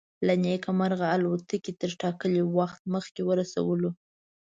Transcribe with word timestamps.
له 0.27 0.33
نیکه 0.43 0.71
مرغه 0.79 1.07
الوتکې 1.15 1.71
تر 1.81 1.91
ټاکلي 2.01 2.43
وخت 2.57 2.81
مخکې 2.93 3.21
ورسولو. 3.25 3.89